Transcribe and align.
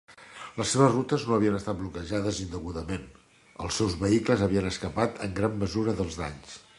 Les 0.59 0.69
seves 0.75 0.87
rutes 0.93 1.25
no 1.31 1.35
havien 1.35 1.57
estat 1.57 1.77
bloquejades 1.81 2.39
indegudament; 2.45 3.05
els 3.67 3.77
seus 3.81 3.99
vehicles 4.05 4.45
havien 4.47 4.71
escapat 4.71 5.25
en 5.29 5.37
gran 5.41 5.59
mesura 5.65 5.99
dels 6.01 6.23
danys. 6.23 6.57